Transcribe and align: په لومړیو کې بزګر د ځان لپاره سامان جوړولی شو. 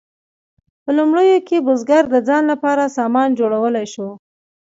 په 0.83 0.89
لومړیو 0.97 1.37
کې 1.47 1.65
بزګر 1.67 2.03
د 2.09 2.15
ځان 2.27 2.43
لپاره 2.51 2.93
سامان 2.97 3.29
جوړولی 3.39 3.85
شو. 3.93 4.09